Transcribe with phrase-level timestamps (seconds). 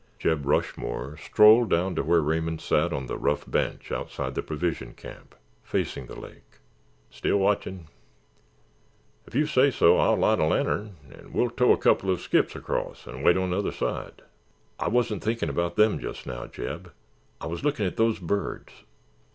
[0.17, 4.95] Jeb Rushmore strolled down to where Raymond sat on the rough bench outside the provision
[4.95, 5.27] cabin,
[5.63, 6.57] facing the lake.
[7.11, 7.85] "Still watchin'?
[9.27, 12.55] If yew say so, I'll light a lantern and we'll tow a couple uv skiffs
[12.55, 14.23] across and wait on 'tother side."
[14.79, 16.91] "I wasn't thinking about them just now, Jeb;
[17.39, 18.71] I was looking at those birds."